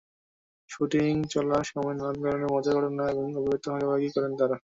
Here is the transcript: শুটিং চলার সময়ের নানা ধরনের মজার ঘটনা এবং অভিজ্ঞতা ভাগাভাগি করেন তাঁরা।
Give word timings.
শুটিং 0.69 1.13
চলার 1.31 1.63
সময়ের 1.63 1.97
নানা 1.99 2.13
ধরনের 2.19 2.51
মজার 2.53 2.75
ঘটনা 2.77 3.03
এবং 3.11 3.25
অভিজ্ঞতা 3.31 3.69
ভাগাভাগি 3.73 4.09
করেন 4.15 4.31
তাঁরা। 4.39 4.57